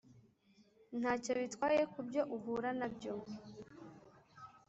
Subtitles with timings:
[0.99, 3.13] ntacyo bitwaye kubyo uhura nabyo